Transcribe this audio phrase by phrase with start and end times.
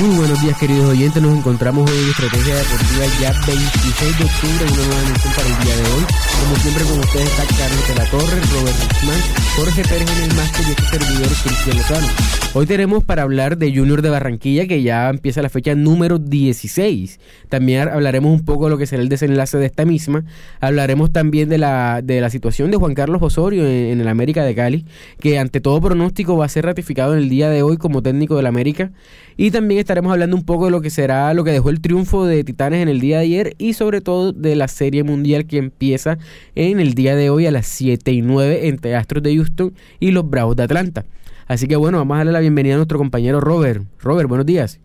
[0.00, 4.72] Muy buenos días queridos oyentes, nos encontramos hoy en Estrategia Deportiva ya 26 de octubre,
[4.72, 6.04] una nueva emisión para el día de hoy.
[6.40, 9.20] Como siempre con ustedes está Carlos de la Torre, Robert Guzmán,
[9.56, 12.06] Jorge Pérez en el máster y este servidor Cristian Lozano.
[12.52, 17.20] Hoy tenemos para hablar de Junior de Barranquilla que ya empieza la fecha número 16.
[17.50, 20.24] También hablaremos un poco de lo que será el desenlace de esta misma.
[20.60, 24.44] Hablaremos también de la, de la situación de Juan Carlos Osorio en, en el América
[24.44, 24.86] de Cali,
[25.20, 28.36] que ante todo pronóstico va a ser ratificado en el día de hoy como técnico
[28.36, 28.90] del América.
[29.36, 32.24] Y también estaremos hablando un poco de lo que será lo que dejó el triunfo
[32.24, 35.58] de Titanes en el día de ayer y sobre todo de la Serie Mundial que
[35.58, 36.16] empieza
[36.54, 40.12] en el día de hoy a las 7 y 9 entre Astros de Houston y
[40.12, 41.06] los Bravos de Atlanta.
[41.48, 43.82] Así que bueno, vamos a darle la bienvenida a nuestro compañero Robert.
[43.98, 44.78] Robert, buenos días.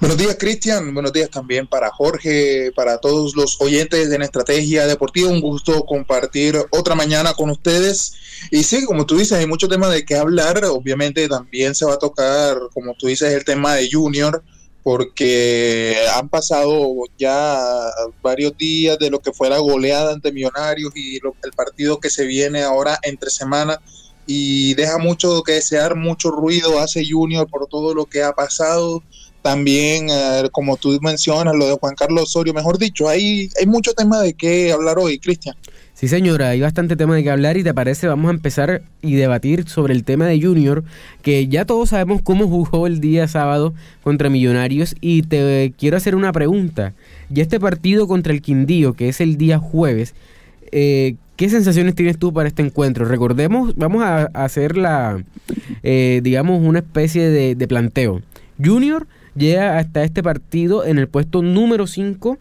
[0.00, 0.94] Buenos días, Cristian.
[0.94, 5.28] Buenos días también para Jorge, para todos los oyentes de la Estrategia Deportiva.
[5.28, 8.14] Un gusto compartir otra mañana con ustedes.
[8.52, 10.64] Y sí, como tú dices, hay mucho tema de qué hablar.
[10.66, 14.40] Obviamente también se va a tocar, como tú dices, el tema de Junior,
[14.84, 17.60] porque han pasado ya
[18.22, 22.24] varios días de lo que fue la goleada ante Millonarios y el partido que se
[22.24, 23.80] viene ahora entre semana
[24.28, 29.02] y deja mucho que desear, mucho ruido hace Junior por todo lo que ha pasado
[29.42, 30.08] también,
[30.52, 34.34] como tú mencionas, lo de Juan Carlos Osorio, mejor dicho, hay, hay mucho tema de
[34.34, 35.56] qué hablar hoy, Cristian.
[35.98, 39.16] Sí, señora, hay bastante tema de qué hablar y te parece, vamos a empezar y
[39.16, 40.84] debatir sobre el tema de Junior,
[41.22, 46.14] que ya todos sabemos cómo jugó el día sábado contra Millonarios y te quiero hacer
[46.14, 46.92] una pregunta.
[47.30, 50.14] Ya este partido contra el Quindío, que es el día jueves,
[50.70, 53.04] eh, ¿qué sensaciones tienes tú para este encuentro?
[53.04, 55.20] Recordemos, vamos a, hacer la,
[55.82, 58.22] eh, digamos, una especie de planteo.
[58.64, 62.38] Junior llega hasta este partido en el puesto número 5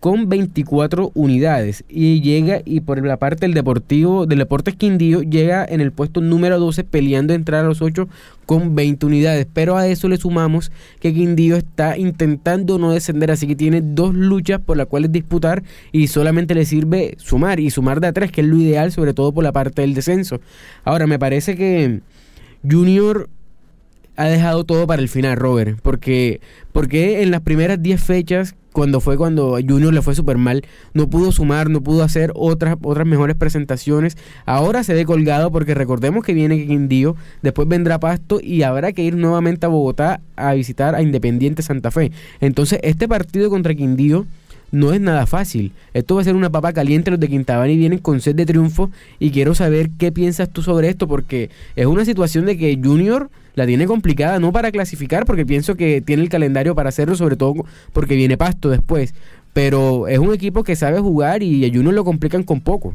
[0.00, 5.64] con 24 unidades y llega y por la parte del Deportivo del Deportes Quindío llega
[5.68, 8.08] en el puesto número 12 peleando entrar a los 8
[8.46, 13.46] con 20 unidades, pero a eso le sumamos que Quindío está intentando no descender, así
[13.46, 15.62] que tiene dos luchas por las cuales disputar
[15.92, 19.12] y solamente le sirve sumar y sumar de a tres, que es lo ideal sobre
[19.12, 20.40] todo por la parte del descenso.
[20.82, 22.00] Ahora me parece que
[22.68, 23.28] Junior
[24.20, 25.78] ha dejado todo para el final, Robert.
[25.80, 26.42] Porque,
[26.72, 31.08] porque en las primeras 10 fechas, cuando fue cuando Junior le fue súper mal, no
[31.08, 34.18] pudo sumar, no pudo hacer otras, otras mejores presentaciones.
[34.44, 39.02] Ahora se ve colgado porque recordemos que viene Quindío, después vendrá Pasto y habrá que
[39.02, 42.12] ir nuevamente a Bogotá a visitar a Independiente Santa Fe.
[42.42, 44.26] Entonces, este partido contra Quindío
[44.70, 45.72] no es nada fácil.
[45.94, 47.10] Esto va a ser una papa caliente.
[47.10, 48.90] Los de Quintabani vienen con sed de triunfo.
[49.18, 53.30] Y quiero saber qué piensas tú sobre esto, porque es una situación de que Junior
[53.54, 57.36] la tiene complicada, no para clasificar, porque pienso que tiene el calendario para hacerlo, sobre
[57.36, 57.54] todo
[57.92, 59.14] porque viene Pasto después.
[59.52, 62.94] Pero es un equipo que sabe jugar y a Junior lo complican con poco.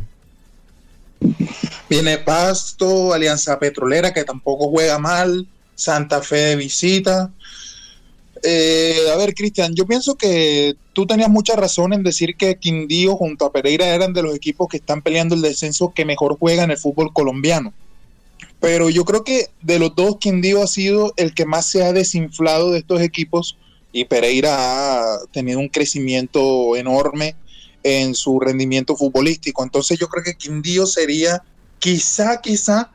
[1.90, 7.32] Viene Pasto, Alianza Petrolera, que tampoco juega mal, Santa Fe de visita.
[8.44, 13.16] Eh, a ver, Cristian, yo pienso que tú tenías mucha razón en decir que Quindío
[13.16, 16.64] junto a Pereira eran de los equipos que están peleando el descenso que mejor juega
[16.64, 17.74] en el fútbol colombiano.
[18.60, 21.94] Pero yo creo que de los dos, Quindío ha sido el que más se ha
[21.94, 23.58] desinflado de estos equipos
[23.92, 27.36] y Pereira ha tenido un crecimiento enorme
[27.84, 29.64] en su rendimiento futbolístico.
[29.64, 31.44] Entonces yo creo que Quindío sería
[31.80, 32.92] quizá, quizá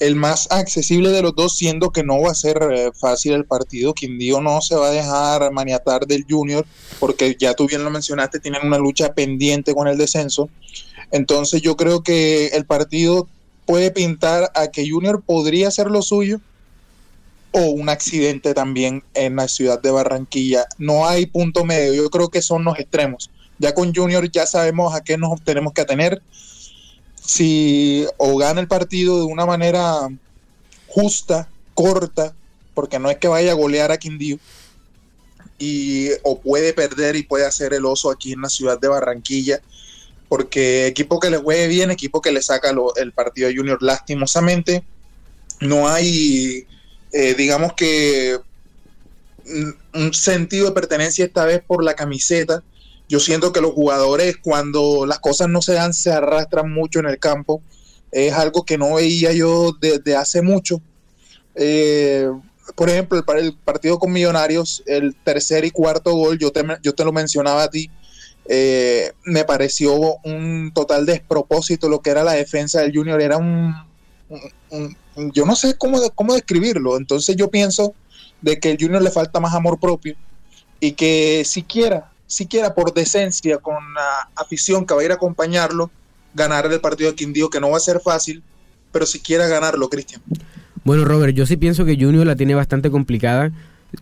[0.00, 3.44] el más accesible de los dos, siendo que no va a ser eh, fácil el
[3.44, 3.94] partido.
[3.94, 6.64] Quindío no se va a dejar maniatar del Junior,
[7.00, 10.48] porque ya tú bien lo mencionaste, tienen una lucha pendiente con el descenso.
[11.10, 13.28] Entonces yo creo que el partido
[13.68, 16.40] puede pintar a que Junior podría hacer lo suyo
[17.50, 20.66] o un accidente también en la ciudad de Barranquilla.
[20.78, 23.30] No hay punto medio, yo creo que son los extremos.
[23.58, 26.22] Ya con Junior ya sabemos a qué nos tenemos que atener
[27.22, 30.08] si o gana el partido de una manera
[30.86, 32.34] justa, corta,
[32.72, 34.38] porque no es que vaya a golear a Quindío,
[35.58, 39.60] y, o puede perder y puede hacer el oso aquí en la ciudad de Barranquilla,
[40.28, 44.84] porque equipo que le juegue bien, equipo que le saca el partido de Junior lastimosamente,
[45.60, 46.66] no hay,
[47.12, 48.38] eh, digamos que
[49.94, 52.62] un sentido de pertenencia esta vez por la camiseta.
[53.08, 57.06] Yo siento que los jugadores cuando las cosas no se dan se arrastran mucho en
[57.06, 57.62] el campo.
[58.12, 60.82] Es algo que no veía yo desde hace mucho.
[61.54, 62.28] Eh,
[62.74, 67.62] por ejemplo, el, partido con Millonarios, el tercer y cuarto gol, yo te lo mencionaba
[67.62, 67.90] a ti,
[68.48, 73.74] eh, me pareció un total despropósito lo que era la defensa del Junior, era un,
[75.32, 77.94] yo no sé cómo, cómo describirlo, entonces yo pienso
[78.40, 80.16] de que el Junior le falta más amor propio
[80.80, 85.90] y que siquiera, siquiera por decencia con la afición que va a ir a acompañarlo,
[86.34, 88.42] ganar el partido de Quindío, que no va a ser fácil,
[88.92, 90.22] pero siquiera ganarlo, Cristian.
[90.84, 93.52] Bueno, Robert, yo sí pienso que Junior la tiene bastante complicada.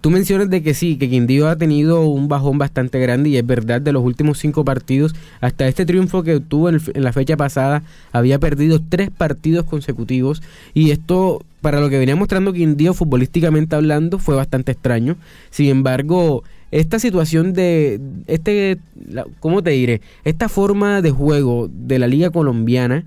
[0.00, 3.47] Tú mencionas de que sí, que Quindío ha tenido un bajón bastante grande y es
[3.47, 7.85] verdad, de los últimos cinco partidos, hasta este triunfo que obtuvo en, la fecha pasada,
[8.11, 10.43] había perdido tres partidos consecutivos
[10.75, 15.17] y esto, para lo que venía mostrando Quindío futbolísticamente hablando, fue bastante extraño.
[15.50, 16.43] Sin embargo,
[16.73, 18.79] esta situación de, este,
[19.39, 20.00] ¿cómo te diré?
[20.25, 23.05] Esta forma de juego de la liga colombiana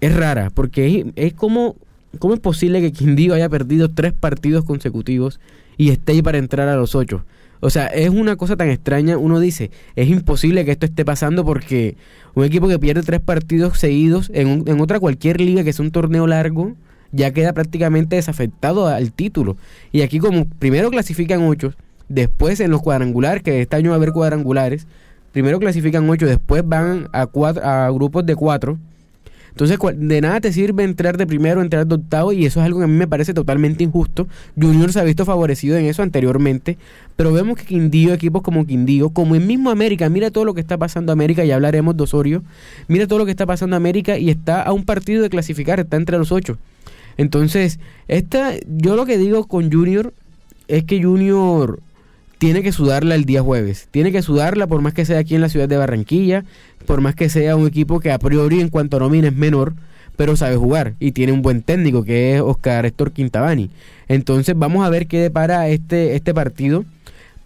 [0.00, 1.76] es rara, porque es, es como,
[2.18, 5.38] ¿cómo es posible que Quindío haya perdido tres partidos consecutivos?
[5.80, 7.24] Y ahí para entrar a los ocho.
[7.60, 9.16] O sea, es una cosa tan extraña.
[9.16, 11.96] Uno dice, es imposible que esto esté pasando porque
[12.34, 15.80] un equipo que pierde tres partidos seguidos en, un, en otra cualquier liga que es
[15.80, 16.74] un torneo largo,
[17.12, 19.56] ya queda prácticamente desafectado al título.
[19.90, 21.72] Y aquí como primero clasifican ocho,
[22.10, 24.86] después en los cuadrangulares, que este año va a haber cuadrangulares,
[25.32, 28.78] primero clasifican ocho, después van a, cuatro, a grupos de cuatro.
[29.50, 32.78] Entonces, de nada te sirve entrar de primero, entrar de octavo, y eso es algo
[32.78, 34.28] que a mí me parece totalmente injusto.
[34.60, 36.78] Junior se ha visto favorecido en eso anteriormente,
[37.16, 40.60] pero vemos que Quindío, equipos como Quindío, como el mismo América, mira todo lo que
[40.60, 42.42] está pasando América, ya hablaremos de Osorio,
[42.88, 45.96] mira todo lo que está pasando América y está a un partido de clasificar, está
[45.96, 46.58] entre los ocho.
[47.16, 50.14] Entonces, esta, yo lo que digo con Junior
[50.68, 51.80] es que Junior
[52.40, 53.86] tiene que sudarla el día jueves.
[53.90, 56.46] Tiene que sudarla por más que sea aquí en la ciudad de Barranquilla,
[56.86, 59.74] por más que sea un equipo que a priori en cuanto a nómina es menor,
[60.16, 63.68] pero sabe jugar y tiene un buen técnico que es Oscar Héctor Quintabani.
[64.08, 66.86] Entonces vamos a ver qué depara este, este partido.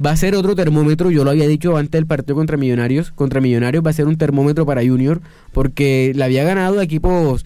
[0.04, 3.10] Va a ser otro termómetro, yo lo había dicho antes del partido contra Millonarios.
[3.10, 5.20] Contra Millonarios va a ser un termómetro para Junior
[5.52, 7.44] porque le había ganado a equipos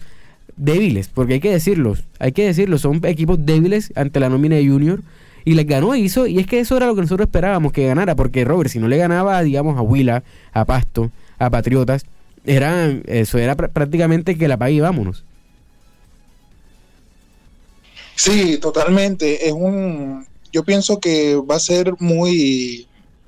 [0.55, 4.67] débiles, porque hay que decirlo, hay que decirlo, son equipos débiles ante la nómina de
[4.67, 5.01] Junior
[5.45, 7.87] y les ganó y hizo, y es que eso era lo que nosotros esperábamos que
[7.87, 12.05] ganara, porque Robert, si no le ganaba, digamos, a Huila, a Pasto, a Patriotas,
[12.45, 15.23] era, eso era pr prácticamente que la pague y vámonos.
[18.15, 19.47] Sí, totalmente.
[19.47, 22.87] Es un, yo pienso que va a ser muy,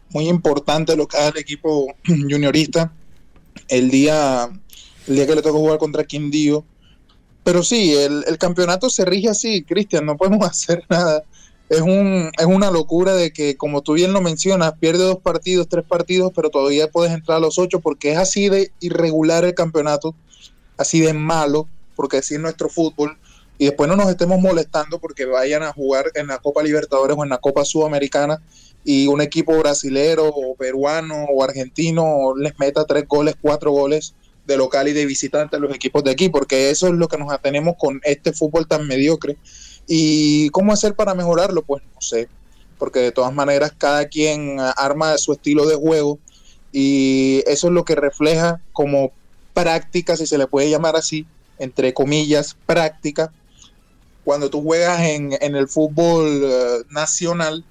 [0.10, 2.92] muy importante lo que haga el equipo juniorista
[3.68, 4.50] el día,
[5.08, 6.66] el día que le toca jugar contra Quindío.
[7.44, 11.24] Pero sí, el, el campeonato se rige así, Cristian, no podemos hacer nada
[11.72, 15.70] es, un, es una locura de que, como tú bien lo mencionas, pierde dos partidos,
[15.70, 19.54] tres partidos, pero todavía puedes entrar a los ocho porque es así de irregular el
[19.54, 20.14] campeonato,
[20.76, 23.18] así de malo, porque así es nuestro fútbol.
[23.58, 27.24] Y después no nos estemos molestando porque vayan a jugar en la Copa Libertadores o
[27.24, 28.42] en la Copa Sudamericana
[28.84, 34.14] y un equipo brasilero o peruano o argentino les meta tres goles, cuatro goles
[34.46, 37.18] de local y de visitante a los equipos de aquí, porque eso es lo que
[37.18, 39.38] nos atenemos con este fútbol tan mediocre
[39.93, 41.63] ¿Y cómo hacer para mejorarlo?
[41.63, 42.29] Pues no sé,
[42.77, 46.17] porque de todas maneras cada quien arma su estilo de juego
[46.71, 49.12] y eso es lo que refleja como
[49.53, 51.25] práctica, si se le puede llamar así,
[51.60, 53.33] entre comillas, práctica,
[54.24, 57.65] cuando tú juegas en, en el fútbol uh, nacional,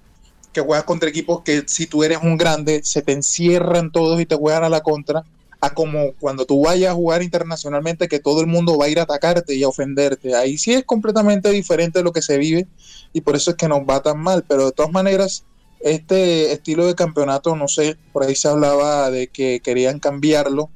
[0.53, 4.27] que juegas contra equipos que si tú eres un grande, se te encierran todos y
[4.27, 5.25] te juegan a la contra,
[5.61, 8.99] a como cuando tú vayas a jugar internacionalmente que todo el mundo va a ir
[8.99, 10.35] a atacarte y a ofenderte.
[10.35, 12.67] Ahí sí es completamente diferente lo que se vive
[13.13, 14.45] y por eso es que nos va tan mal.
[14.49, 15.45] Pero de todas maneras,
[15.81, 20.71] este estilo de campeonato, no sé, por ahí se hablaba de que querían cambiarlo,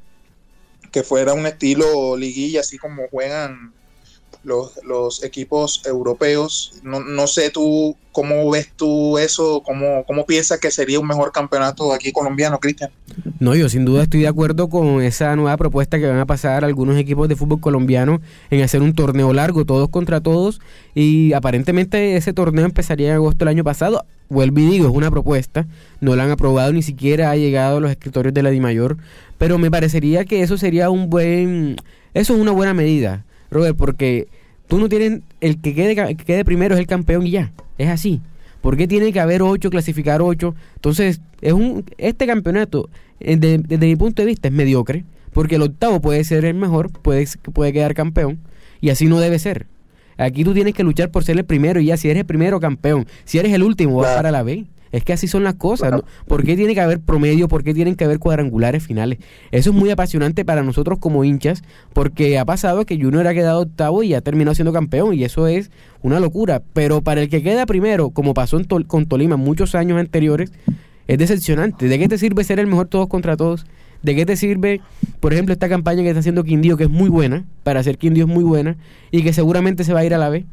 [0.93, 3.73] que fuera un estilo liguilla, así como juegan
[4.45, 6.73] los, equipos europeos.
[6.83, 11.33] No, no, sé tú cómo ves tú eso, cómo, cómo piensas que sería un mejor
[11.33, 12.91] campeonato aquí colombiano, Cristian.
[13.41, 16.65] No, yo sin duda estoy de acuerdo con esa nueva propuesta que van a pasar
[16.65, 18.21] algunos equipos de fútbol colombiano
[18.51, 20.61] en hacer un torneo largo, todos contra todos,
[20.95, 24.05] y aparentemente ese torneo empezaría en agosto del año pasado.
[24.29, 25.67] Vuelvo y digo, es una propuesta,
[26.01, 28.97] no la han aprobado, ni siquiera ha llegado a los escritorios de la DIMAYOR,
[29.39, 31.77] pero me parecería que eso sería un buen,
[32.15, 33.25] eso es una buena medida
[33.55, 34.29] Robert, porque
[34.67, 37.89] tú no tienes, el que quede, que quede primero es el campeón y ya, es
[37.89, 38.21] así.
[38.61, 40.55] ¿Por qué tiene que haber ocho, clasificar ocho?
[40.77, 42.89] Entonces, es un, este campeonato,
[43.21, 46.91] desde, desde mi punto de vista, es mediocre, porque el octavo puede ser el mejor,
[46.91, 48.39] puede, puede quedar campeón,
[48.81, 49.67] y así no debe ser.
[50.17, 52.61] Aquí tú tienes que luchar por ser el primero y ya, si eres el primero,
[52.61, 53.07] campeón.
[53.25, 54.65] Si eres el último, vas para la B.
[54.95, 55.91] Es que así son las cosas.
[55.91, 56.05] ¿no?
[56.29, 57.49] ¿Por qué tiene que haber promedio?
[57.49, 59.19] ¿Por qué tienen que haber cuadrangulares finales?
[59.51, 63.63] Eso es muy apasionante para nosotros como hinchas, porque ha pasado que Junior ha quedado
[63.63, 65.73] octavo y ha terminado siendo campeón, y eso es
[66.03, 66.63] una locura.
[66.75, 70.53] Pero para el que queda primero, como pasó en con Tolima muchos años anteriores,
[71.09, 71.89] es decepcionante.
[71.89, 73.67] ¿De qué te sirve ser el mejor todos contra todos?
[74.05, 74.81] ¿De qué te sirve,
[75.19, 78.27] por ejemplo, esta campaña que está haciendo Quindío, que es muy buena, para hacer Quindío
[78.27, 78.77] es muy buena,
[79.11, 80.45] y que seguramente se va a ir a la B?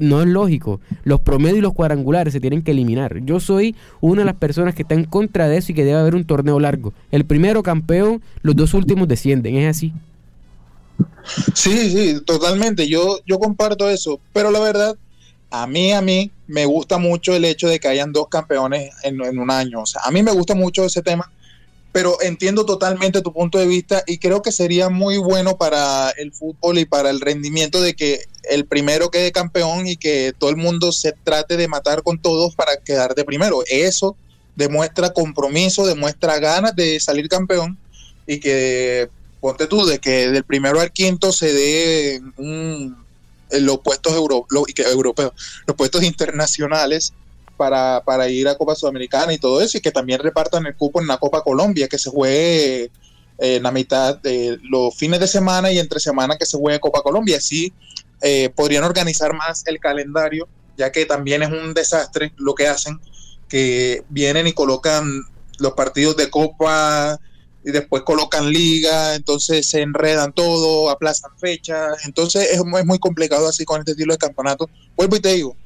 [0.00, 0.80] No es lógico.
[1.04, 3.20] Los promedios y los cuadrangulares se tienen que eliminar.
[3.24, 5.98] Yo soy una de las personas que está en contra de eso y que debe
[5.98, 6.92] haber un torneo largo.
[7.10, 9.56] El primero campeón, los dos últimos descienden.
[9.56, 9.92] Es así.
[11.54, 12.88] Sí, sí, totalmente.
[12.88, 14.20] Yo, yo comparto eso.
[14.32, 14.96] Pero la verdad,
[15.50, 19.20] a mí, a mí, me gusta mucho el hecho de que hayan dos campeones en,
[19.22, 19.82] en un año.
[19.82, 21.30] O sea, a mí me gusta mucho ese tema
[21.92, 26.32] pero entiendo totalmente tu punto de vista y creo que sería muy bueno para el
[26.32, 30.56] fútbol y para el rendimiento de que el primero quede campeón y que todo el
[30.56, 33.62] mundo se trate de matar con todos para quedar de primero.
[33.68, 34.16] Eso
[34.56, 37.78] demuestra compromiso, demuestra ganas de salir campeón
[38.26, 39.08] y que,
[39.40, 42.22] ponte tú, de que del primero al quinto se dé
[43.50, 45.32] los puestos europeos,
[45.66, 47.12] los puestos internacionales
[47.56, 51.00] para, para ir a Copa Sudamericana y todo eso, y que también repartan el cupo
[51.00, 52.90] en la Copa Colombia, que se juegue eh,
[53.38, 57.02] en la mitad de los fines de semana y entre semana que se juegue Copa
[57.02, 57.36] Colombia.
[57.36, 57.72] Así
[58.22, 63.00] eh, podrían organizar más el calendario, ya que también es un desastre lo que hacen,
[63.48, 65.24] que vienen y colocan
[65.58, 67.18] los partidos de Copa
[67.64, 73.64] y después colocan liga, entonces se enredan todo, aplazan fechas, entonces es, muy complicado así
[73.64, 74.70] con este estilo de campeonato.
[74.96, 75.56] Vuelvo y te digo,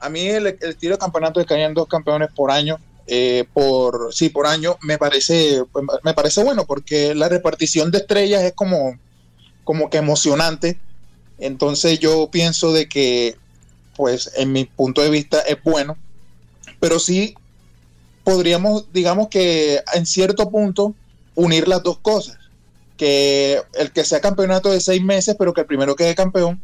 [0.00, 4.12] a mí el, estilo de campeonato de que hayan dos campeones por año, eh, por
[4.12, 5.62] sí, por año, me parece,
[6.02, 8.98] me parece bueno, porque la repartición de estrellas es como,
[9.64, 10.78] como que emocionante.
[11.40, 13.36] Entonces yo pienso de que,
[13.96, 15.96] pues, en mi punto de vista es bueno,
[16.78, 17.34] pero sí
[18.24, 20.94] podríamos, digamos que en cierto punto,
[21.34, 22.36] unir las dos cosas.
[22.96, 26.60] Que el que sea campeonato de seis meses, pero que el primero quede campeón,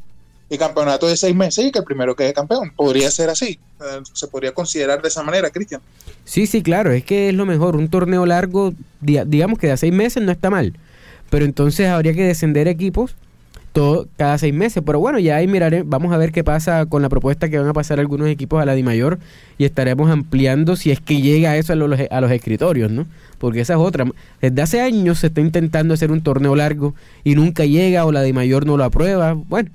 [0.48, 2.72] y campeonato de seis meses y que el primero quede campeón.
[2.74, 3.58] Podría ser así.
[3.80, 5.80] Eh, se podría considerar de esa manera, Cristian.
[6.24, 6.92] Sí, sí, claro.
[6.92, 7.76] Es que es lo mejor.
[7.76, 10.74] Un torneo largo, digamos que de seis meses no está mal.
[11.30, 13.16] Pero entonces habría que descender equipos
[13.76, 14.82] todo, cada seis meses.
[14.86, 17.68] Pero bueno, ya ahí miraré, vamos a ver qué pasa con la propuesta que van
[17.68, 19.18] a pasar algunos equipos a la DIMAYOR
[19.58, 23.06] y estaremos ampliando si es que llega eso a los, a los escritorios, ¿no?
[23.36, 24.06] Porque esa es otra.
[24.40, 28.22] Desde hace años se está intentando hacer un torneo largo y nunca llega o la
[28.22, 29.34] DIMAYOR no lo aprueba.
[29.34, 29.68] Bueno,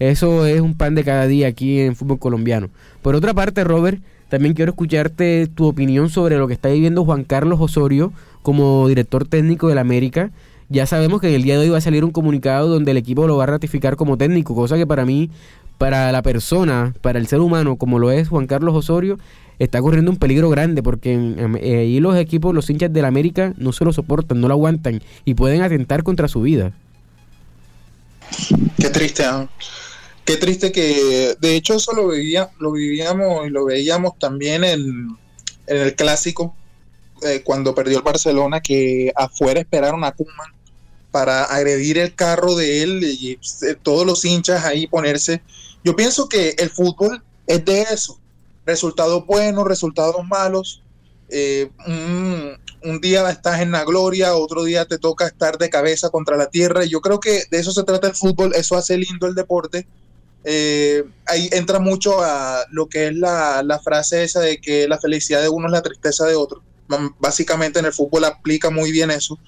[0.00, 2.70] eso es un pan de cada día aquí en fútbol colombiano.
[3.02, 7.22] Por otra parte, Robert, también quiero escucharte tu opinión sobre lo que está viviendo Juan
[7.22, 10.32] Carlos Osorio como director técnico del América.
[10.74, 13.28] Ya sabemos que el día de hoy va a salir un comunicado donde el equipo
[13.28, 15.30] lo va a ratificar como técnico, cosa que para mí,
[15.78, 19.16] para la persona, para el ser humano, como lo es Juan Carlos Osorio,
[19.60, 23.72] está corriendo un peligro grande porque eh, ahí los equipos, los hinchas del América no
[23.72, 26.72] se lo soportan, no lo aguantan y pueden atentar contra su vida.
[28.76, 29.46] Qué triste, ¿eh?
[30.24, 35.16] Qué triste que, de hecho, eso lo, vivía, lo vivíamos y lo veíamos también en,
[35.68, 36.52] el clásico,
[37.22, 40.53] eh, cuando perdió el Barcelona, que afuera esperaron a Kuman
[41.14, 45.42] para agredir el carro de él y eh, todos los hinchas ahí ponerse.
[45.84, 48.18] Yo pienso que el fútbol es de eso,
[48.66, 50.82] resultados buenos, resultados malos.
[51.28, 56.36] Eh, un, día estás en la gloria, otro día te toca estar de cabeza contra
[56.36, 56.84] la tierra.
[56.84, 59.86] Y yo creo que de eso se trata el fútbol, eso hace lindo el deporte
[60.42, 64.98] eh, ahí entra mucho a lo que es la, la, frase esa de que la
[64.98, 66.60] felicidad de uno es la tristeza de otro.
[67.20, 69.38] Básicamente en el fútbol aplica muy bien eso.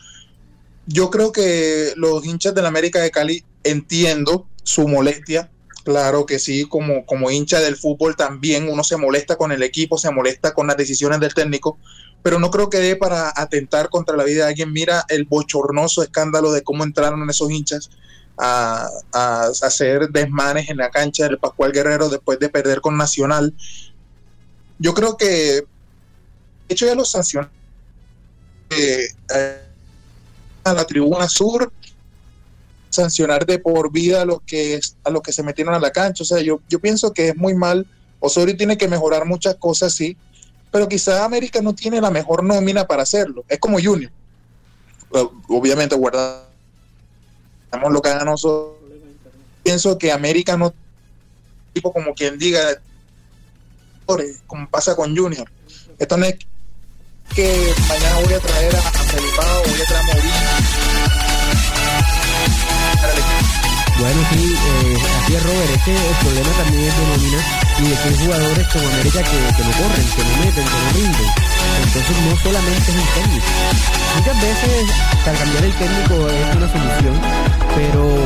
[0.87, 5.51] Yo creo que los hinchas del América de Cali entiendo su molestia.
[5.85, 9.99] Claro que sí, como, como hincha del fútbol también uno se molesta con el equipo,
[9.99, 11.79] se molesta con las decisiones del técnico,
[12.23, 14.73] pero no creo que dé para atentar contra la vida de alguien.
[14.73, 17.91] Mira el bochornoso escándalo de cómo entraron esos hinchas
[18.39, 18.89] a,
[19.63, 23.55] hacer desmanes en la cancha del Pascual Guerrero después de perder con Nacional.
[24.79, 25.67] Yo creo que, de
[26.69, 27.49] hecho, ya los sancionó
[28.71, 29.09] eh,
[30.71, 31.73] a la tribuna sur,
[32.91, 36.23] sancionar de por vida a los que, a los que se metieron a la cancha.
[36.23, 37.87] O sea, yo, yo pienso que es muy mal.
[38.21, 40.17] Osorio tiene que mejorar muchas cosas, sí,
[40.71, 43.45] pero quizá América no tiene la mejor nómina para hacerlo.
[43.49, 44.11] Es como Junior.
[45.49, 46.47] Obviamente, guardar
[47.91, 48.77] lo que hagan nosotros.
[49.63, 50.73] Pienso que América no,
[51.73, 52.81] tipo como quien diga,
[54.47, 55.51] como pasa con Junior.
[55.99, 56.37] Esto no es
[57.35, 60.77] que mañana voy a traer a, Felipe o voy a traer a Mourinho
[63.99, 67.41] Bueno, sí, eh, así es Robert, es el problema también es de nómina
[67.79, 70.71] y de que hay jugadores como América que, que no corren, que no meten, que
[70.71, 71.56] no rinden.
[71.85, 73.47] Entonces no solamente es el técnico.
[74.17, 74.87] Muchas veces
[75.25, 77.15] para cambiar el técnico es una solución,
[77.75, 78.17] pero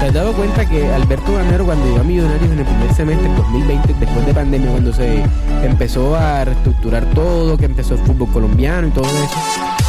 [0.00, 3.28] ¿te has dado cuenta que Alberto Gamero cuando llegó a Millonarios en el primer semestre
[3.28, 5.22] del 2020, después de pandemia, cuando se
[5.62, 9.38] empezó a reestructurar todo, que empezó el fútbol colombiano y todo eso,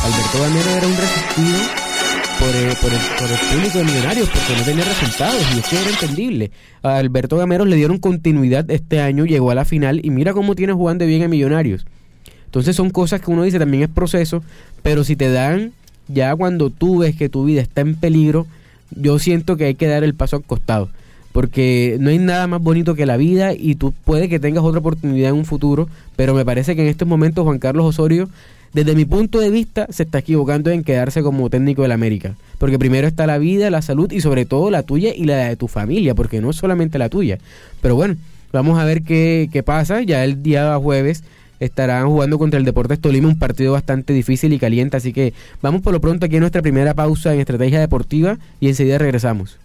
[0.03, 1.89] Alberto Gamero era un resistido
[2.39, 5.75] por el, por, el, por el público de Millonarios porque no tenía resultados y eso
[5.75, 6.51] era entendible.
[6.81, 10.55] A Alberto Gameros le dieron continuidad este año, llegó a la final y mira cómo
[10.55, 11.85] tiene jugando bien a Millonarios.
[12.49, 14.43] Entonces son cosas que uno dice también es proceso,
[14.81, 15.71] pero si te dan
[16.07, 18.47] ya cuando tú ves que tu vida está en peligro,
[18.91, 20.89] yo siento que hay que dar el paso al costado.
[21.31, 24.79] Porque no hay nada más bonito que la vida y tú puede que tengas otra
[24.79, 28.29] oportunidad en un futuro, pero me parece que en estos momentos Juan Carlos Osorio
[28.73, 32.35] desde mi punto de vista, se está equivocando en quedarse como técnico del América.
[32.59, 35.55] Porque primero está la vida, la salud y sobre todo la tuya y la de
[35.55, 37.39] tu familia, porque no es solamente la tuya.
[37.81, 38.15] Pero bueno,
[38.51, 40.03] vamos a ver qué, qué pasa.
[40.03, 41.23] Ya el día jueves
[41.59, 44.97] estarán jugando contra el Deportes Tolima, un partido bastante difícil y caliente.
[44.97, 48.69] Así que vamos por lo pronto aquí a nuestra primera pausa en Estrategia Deportiva y
[48.69, 49.57] enseguida regresamos.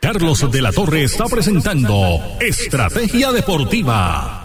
[0.00, 4.44] Carlos de la Torre está presentando Estrategia Deportiva.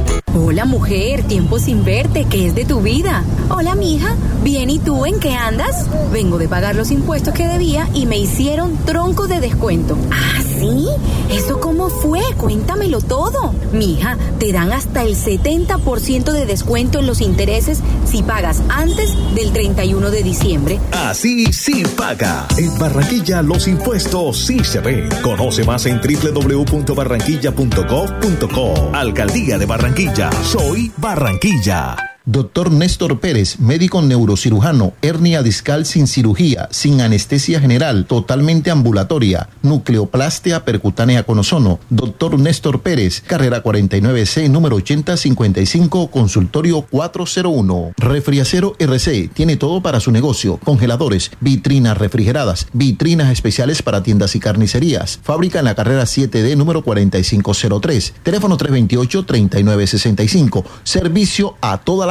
[0.33, 3.25] Hola mujer, tiempo sin verte, ¿qué es de tu vida?
[3.49, 4.15] Hola mija,
[4.45, 5.87] bien y tú en qué andas?
[6.13, 9.97] Vengo de pagar los impuestos que debía y me hicieron tronco de descuento.
[10.09, 10.87] ¿Ah, sí?
[11.29, 12.21] ¿Eso cómo fue?
[12.37, 13.53] Cuéntamelo todo.
[13.73, 19.51] Mija, te dan hasta el 70% de descuento en los intereses si pagas antes del
[19.51, 20.79] 31 de diciembre.
[20.91, 22.47] Así sí paga.
[22.57, 25.09] En Barranquilla los impuestos sí se ven.
[25.21, 28.91] Conoce más en www.barranquilla.gov.co.
[28.93, 30.20] Alcaldía de Barranquilla.
[30.29, 32.10] Soy Barranquilla.
[32.23, 40.63] Doctor Néstor Pérez, médico neurocirujano, hernia discal sin cirugía, sin anestesia general, totalmente ambulatoria, nucleoplastia
[40.63, 41.79] percutánea con ozono.
[41.89, 47.93] Doctor Néstor Pérez, carrera 49C, número 8055, consultorio 401.
[47.97, 54.39] Refriacero RC, tiene todo para su negocio, congeladores, vitrinas refrigeradas, vitrinas especiales para tiendas y
[54.39, 55.19] carnicerías.
[55.23, 58.13] Fábrica en la carrera 7D, número 4503.
[58.21, 60.63] Teléfono 328-3965.
[60.83, 62.10] Servicio a toda la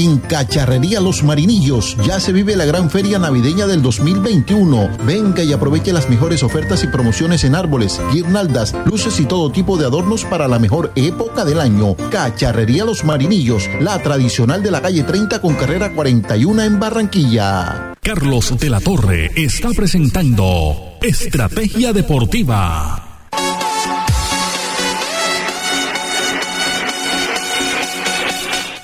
[0.00, 4.96] En Cacharrería Los Marinillos ya se vive la gran feria navideña del 2021.
[5.04, 9.76] Venga y aproveche las mejores ofertas y promociones en árboles, guirnaldas, luces y todo tipo
[9.76, 11.96] de adornos para la mejor época del año.
[12.10, 17.92] Cacharrería Los Marinillos, la tradicional de la calle 30 con carrera 41 en Barranquilla.
[18.00, 23.09] Carlos de la Torre está presentando Estrategia Deportiva.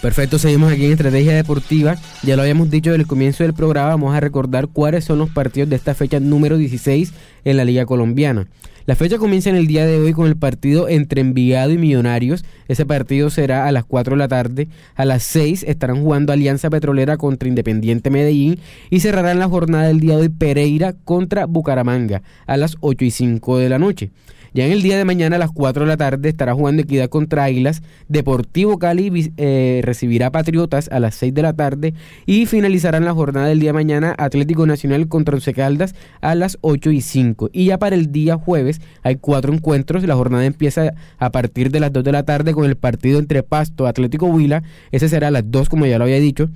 [0.07, 1.97] Perfecto, seguimos aquí en Estrategia Deportiva.
[2.23, 5.31] Ya lo habíamos dicho desde el comienzo del programa, vamos a recordar cuáles son los
[5.31, 7.13] partidos de esta fecha número 16
[7.45, 8.47] en la Liga Colombiana.
[8.87, 12.45] La fecha comienza en el día de hoy con el partido entre Envigado y Millonarios.
[12.69, 14.69] Ese partido será a las 4 de la tarde.
[14.95, 19.99] A las 6 estarán jugando Alianza Petrolera contra Independiente Medellín y cerrarán la jornada del
[19.99, 24.13] día de hoy Pereira contra Bucaramanga a las 8 y 5 de la noche.
[24.57, 27.11] Ya en el día de mañana a las 4 de la tarde estará jugando Equidad
[27.11, 31.93] contra Águilas, Deportivo Cali eh, recibirá Patriotas a las 6 de la tarde
[32.25, 36.57] y finalizarán la jornada del día de mañana Atlético Nacional contra Once Caldas a las
[36.63, 37.51] 8 y 5.
[37.53, 41.81] Y ya para el día jueves hay cuatro encuentros, la jornada empieza a partir de
[41.81, 45.33] las 2 de la tarde con el partido entre Pasto, Atlético Huila, ese será a
[45.33, 46.49] las 2 como ya lo había dicho,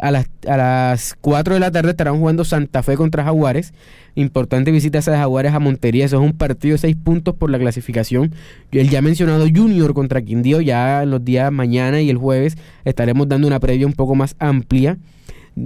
[0.00, 3.72] a las, a las 4 de la tarde estarán jugando Santa Fe contra Jaguares.
[4.14, 6.04] Importante visita esa de Jaguares a Montería.
[6.04, 8.34] Eso es un partido de 6 puntos por la clasificación.
[8.72, 10.60] El ya mencionado Junior contra Quindío.
[10.60, 14.98] Ya los días mañana y el jueves estaremos dando una previa un poco más amplia.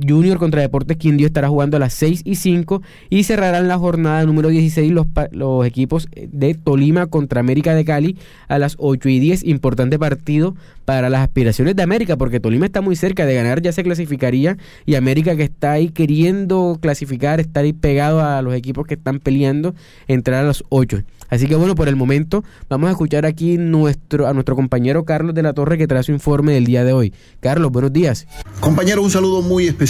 [0.07, 4.25] Junior contra Deportes Quindío estará jugando a las 6 y 5 y cerrarán la jornada
[4.25, 8.17] número 16 los, los equipos de Tolima contra América de Cali
[8.49, 9.45] a las 8 y 10.
[9.45, 13.73] Importante partido para las aspiraciones de América porque Tolima está muy cerca de ganar, ya
[13.73, 18.87] se clasificaría y América que está ahí queriendo clasificar, está ahí pegado a los equipos
[18.87, 19.75] que están peleando,
[20.09, 21.03] entrar a los 8.
[21.29, 25.35] Así que bueno, por el momento vamos a escuchar aquí nuestro, a nuestro compañero Carlos
[25.35, 27.15] de la Torre que trae su informe del día de hoy.
[27.41, 28.27] Carlos, buenos días.
[28.61, 29.82] Compañero, un saludo muy especial.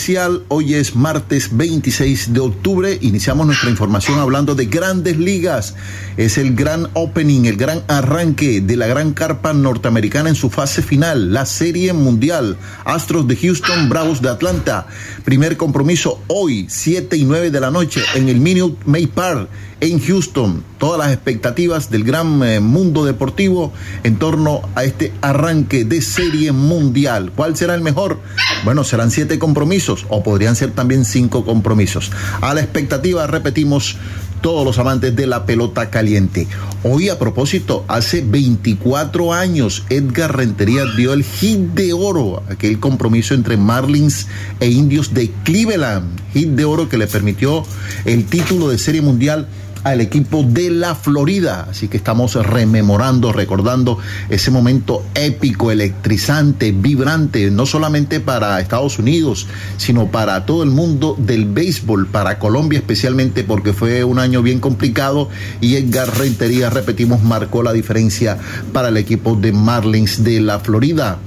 [0.48, 2.96] Hoy es martes 26 de octubre.
[3.02, 5.74] Iniciamos nuestra información hablando de grandes ligas.
[6.16, 10.80] Es el gran opening, el gran arranque de la gran carpa norteamericana en su fase
[10.80, 12.56] final, la Serie Mundial.
[12.86, 14.86] Astros de Houston, Bravos de Atlanta.
[15.26, 19.50] Primer compromiso hoy, 7 y 9 de la noche en el Minute May Park
[19.82, 20.64] en Houston.
[20.78, 23.72] Todas las expectativas del gran eh, mundo deportivo
[24.04, 27.32] en torno a este arranque de serie mundial.
[27.34, 28.20] ¿Cuál será el mejor?
[28.64, 32.12] Bueno, serán siete compromisos o podrían ser también cinco compromisos.
[32.40, 33.96] A la expectativa, repetimos,
[34.42, 36.48] todos los amantes de la pelota caliente.
[36.82, 43.34] Hoy a propósito, hace 24 años Edgar Rentería dio el hit de oro, aquel compromiso
[43.34, 44.26] entre Marlins
[44.60, 47.64] e Indios de Cleveland, hit de oro que le permitió
[48.04, 49.48] el título de serie mundial
[49.84, 51.66] al equipo de la Florida.
[51.70, 59.46] Así que estamos rememorando, recordando ese momento épico, electrizante, vibrante, no solamente para Estados Unidos,
[59.76, 64.60] sino para todo el mundo del béisbol, para Colombia especialmente, porque fue un año bien
[64.60, 65.28] complicado
[65.60, 68.38] y Edgar Rentería, repetimos, marcó la diferencia
[68.72, 71.18] para el equipo de Marlins de la Florida.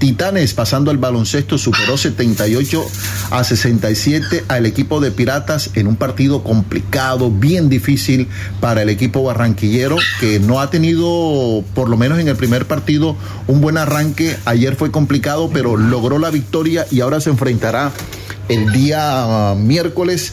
[0.00, 2.86] Titanes pasando al baloncesto superó 78
[3.30, 8.26] a 67 al equipo de Piratas en un partido complicado, bien difícil
[8.60, 13.14] para el equipo barranquillero que no ha tenido, por lo menos en el primer partido,
[13.46, 14.38] un buen arranque.
[14.46, 17.92] Ayer fue complicado, pero logró la victoria y ahora se enfrentará
[18.48, 20.32] el día miércoles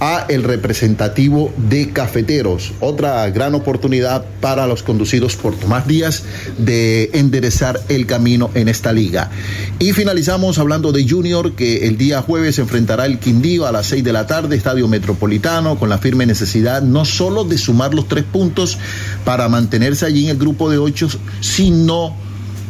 [0.00, 2.72] a el representativo de cafeteros.
[2.80, 6.24] Otra gran oportunidad para los conducidos por Tomás Díaz
[6.58, 9.30] de enderezar el camino en esta liga.
[9.78, 14.04] Y finalizamos hablando de Junior que el día jueves enfrentará el Quindío a las 6
[14.04, 18.24] de la tarde, Estadio Metropolitano, con la firme necesidad no solo de sumar los tres
[18.24, 18.78] puntos
[19.24, 21.08] para mantenerse allí en el grupo de ocho,
[21.40, 22.27] sino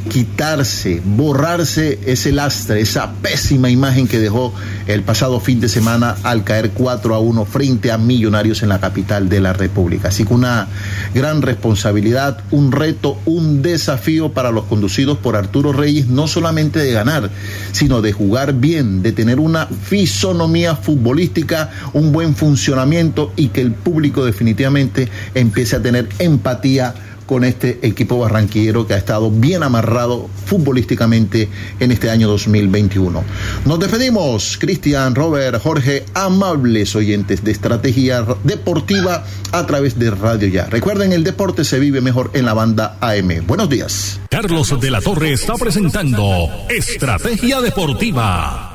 [0.08, 4.54] quitarse, borrarse ese lastre, esa pésima imagen que dejó
[4.86, 8.80] el pasado fin de semana al caer 4 a 1 frente a Millonarios en la
[8.80, 10.08] capital de la República.
[10.08, 10.68] Así que una
[11.14, 16.92] gran responsabilidad, un reto, un desafío para los conducidos por Arturo Reyes, no solamente de
[16.92, 17.30] ganar,
[17.72, 23.72] sino de jugar bien, de tener una fisonomía futbolística, un buen funcionamiento y que el
[23.72, 26.94] público definitivamente empiece a tener empatía
[27.28, 33.22] con este equipo barranquillero que ha estado bien amarrado futbolísticamente en este año 2021.
[33.66, 40.64] Nos despedimos, Cristian, Robert, Jorge, amables oyentes de Estrategia Deportiva a través de Radio Ya.
[40.66, 43.46] Recuerden, el deporte se vive mejor en la banda AM.
[43.46, 44.18] Buenos días.
[44.30, 48.67] Carlos de la Torre está presentando Estrategia Deportiva.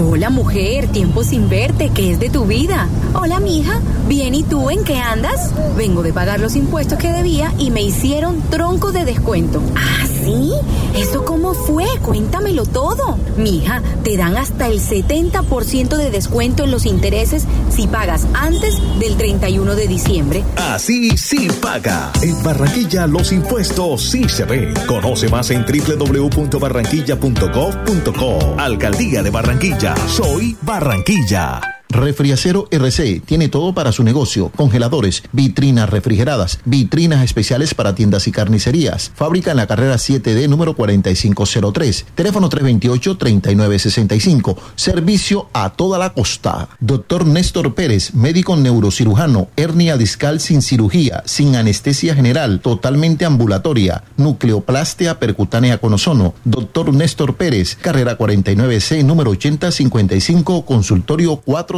[0.00, 2.86] Hola mujer, tiempo sin verte, ¿qué es de tu vida?
[3.14, 5.52] Hola mija, bien y tú en qué andas?
[5.76, 9.60] Vengo de pagar los impuestos que debía y me hicieron tronco de descuento.
[9.74, 10.52] ¿Ah, sí?
[10.94, 11.84] ¿Eso cómo fue?
[12.02, 13.18] Cuéntamelo todo.
[13.36, 19.16] Mija, te dan hasta el 70% de descuento en los intereses si pagas antes del
[19.16, 20.44] 31 de diciembre.
[20.56, 22.12] Así sí paga.
[22.22, 24.74] En Barranquilla los impuestos sí se ven.
[24.86, 28.54] Conoce más en www.barranquilla.gov.co.
[28.58, 29.87] Alcaldía de Barranquilla.
[29.96, 31.77] Soy Barranquilla.
[31.90, 38.32] Refriacero RC tiene todo para su negocio: congeladores, vitrinas refrigeradas, vitrinas especiales para tiendas y
[38.32, 39.10] carnicerías.
[39.14, 42.04] Fábrica en la carrera 7D número 4503.
[42.14, 44.56] Teléfono 328-3965.
[44.76, 46.68] Servicio a toda la costa.
[46.78, 55.18] Doctor Néstor Pérez, médico neurocirujano, hernia discal sin cirugía, sin anestesia general, totalmente ambulatoria, nucleoplastia
[55.18, 56.34] percutánea con ozono.
[56.44, 61.77] Doctor Néstor Pérez, carrera 49C número 8055, consultorio 4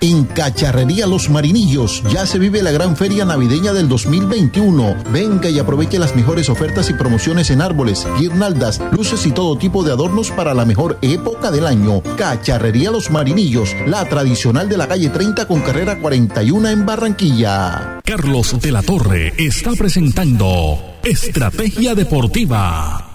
[0.00, 4.96] En Cacharrería Los Marinillos ya se vive la gran feria navideña del 2021.
[5.12, 9.82] Venga y aproveche las mejores ofertas y promociones en árboles, guirnaldas, luces y todo tipo
[9.82, 12.00] de adornos para la mejor época del año.
[12.16, 18.00] Cacharrería Los Marinillos, la tradicional de la calle 30 con carrera 41 en Barranquilla.
[18.04, 23.07] Carlos de la Torre está presentando Estrategia Deportiva.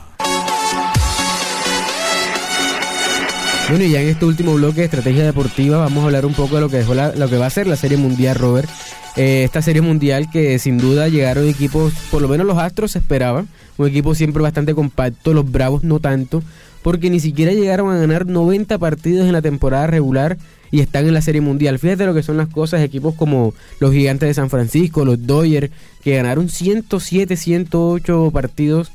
[3.69, 6.55] Bueno, y ya en este último bloque de estrategia deportiva vamos a hablar un poco
[6.55, 8.69] de lo que dejó lo que va a ser la Serie Mundial, Robert.
[9.15, 12.99] Eh, esta Serie Mundial que sin duda llegaron equipos, por lo menos los Astros se
[12.99, 13.47] esperaban,
[13.77, 16.43] un equipo siempre bastante compacto, los Bravos no tanto,
[16.81, 20.37] porque ni siquiera llegaron a ganar 90 partidos en la temporada regular
[20.69, 21.79] y están en la Serie Mundial.
[21.79, 25.71] Fíjate lo que son las cosas, equipos como los Gigantes de San Francisco, los Dodgers,
[26.03, 28.91] que ganaron 107, 108 partidos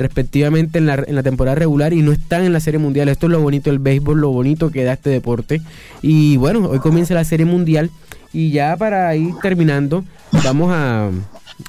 [0.00, 3.08] respectivamente en la, en la temporada regular y no están en la Serie Mundial.
[3.08, 5.60] Esto es lo bonito del béisbol, lo bonito que da este deporte.
[6.02, 7.90] Y bueno, hoy comienza la Serie Mundial
[8.32, 10.04] y ya para ir terminando,
[10.44, 11.10] vamos a,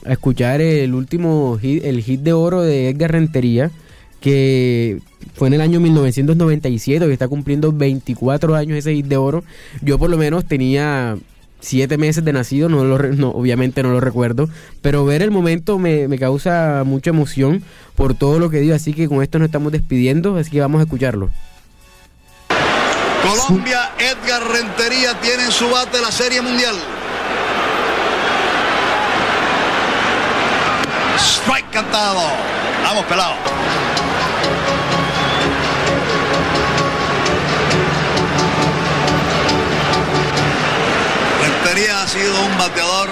[0.06, 3.72] escuchar el último hit, el hit de oro de Edgar Rentería,
[4.22, 5.00] que
[5.34, 9.44] fue en el año 1997, que está cumpliendo 24 años ese hit de oro.
[9.82, 11.18] Yo por lo menos tenía
[11.62, 14.50] siete meses de nacido, no lo, no, obviamente no lo recuerdo,
[14.82, 17.64] pero ver el momento me, me, causa mucha emoción
[17.96, 20.80] por todo lo que dio, así que con esto nos estamos despidiendo, así que vamos
[20.80, 21.30] a escucharlo.
[23.22, 26.76] Colombia, Edgar Rentería tiene en su bate la Serie Mundial.
[31.18, 32.22] Strike cantado.
[32.84, 33.36] Vamos, pelado.
[42.42, 43.10] Un bateador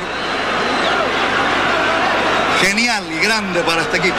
[2.61, 4.17] genial y grande para este equipo.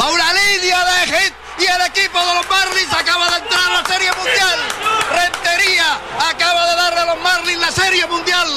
[0.00, 3.88] Va una de hit y el equipo de los Marlins acaba de entrar a la
[3.88, 4.58] Serie Mundial.
[5.12, 5.98] Rentería
[6.30, 8.48] acaba de darle a los Marlins la Serie Mundial.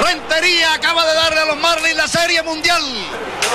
[0.00, 2.82] Rentería acaba de darle a los Marlins la Serie Mundial.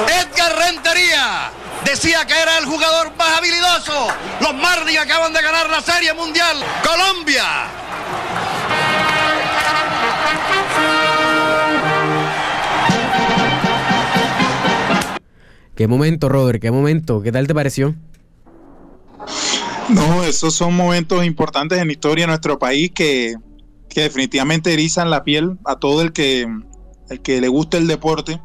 [0.07, 1.51] Edgar Rentería
[1.83, 4.07] decía que era el jugador más habilidoso.
[4.41, 6.63] Los Marlins acaban de ganar la Serie Mundial.
[6.83, 7.45] Colombia
[15.75, 17.21] Qué momento, Robert, qué momento.
[17.21, 17.95] ¿Qué tal te pareció?
[19.89, 23.35] No, esos son momentos importantes en la historia de nuestro país que,
[23.93, 26.45] definitivamente erizan la piel a todo el que,
[27.09, 28.41] el que le guste el deporte.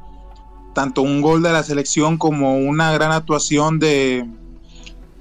[0.75, 4.29] Tanto un gol de la selección como una gran actuación de,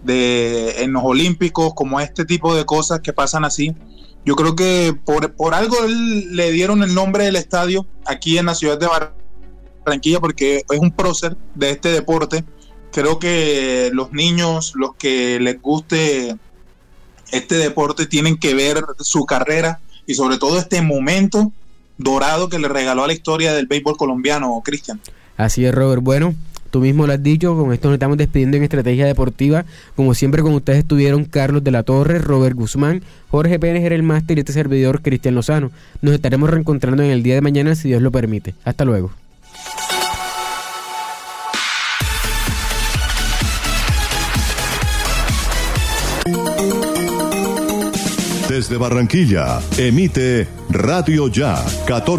[0.04, 3.76] de en los Olímpicos, como este tipo de cosas que pasan así.
[4.26, 8.56] Yo creo que por, por algo le dieron el nombre del estadio aquí en la
[8.56, 8.88] ciudad de
[10.20, 12.44] Porque es un prócer de este deporte.
[12.92, 16.36] Creo que los niños, los que les guste
[17.32, 21.52] este deporte, tienen que ver su carrera y sobre todo este momento
[21.98, 25.00] dorado que le regaló a la historia del béisbol colombiano, Cristian.
[25.38, 26.02] Así es, Robert.
[26.02, 26.34] Bueno,
[26.72, 29.66] Tú mismo lo has dicho, con esto nos estamos despidiendo en Estrategia Deportiva.
[29.96, 34.04] Como siempre, con ustedes estuvieron Carlos de la Torre, Robert Guzmán, Jorge Pérez era el
[34.04, 35.72] máster y este servidor Cristian Lozano.
[36.02, 38.54] Nos estaremos reencontrando en el día de mañana si Dios lo permite.
[38.66, 39.12] Hasta luego.
[48.60, 52.18] Desde Barranquilla, emite Radio Ya 14.